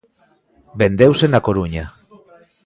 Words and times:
Vendeuse 0.79 1.25
na 1.29 1.43
Coruña. 1.47 1.85